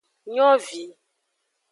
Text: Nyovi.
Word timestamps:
Nyovi. 0.33 0.83